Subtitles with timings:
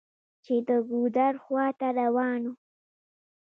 [0.43, 2.53] چې د ګودر خواته روان و.